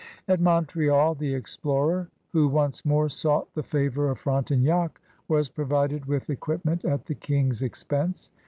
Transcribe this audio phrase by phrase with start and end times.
[0.27, 6.27] At Montreal the explorer, who once more sought the favor of Frontenac, was provided with
[6.31, 8.31] equip ment at the King's expense.